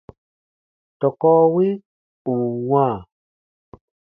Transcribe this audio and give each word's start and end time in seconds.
Tɔkɔ 0.99 1.31
wi 1.53 1.67
ù 2.29 2.31
n 2.39 2.43
wãa, 2.69 2.95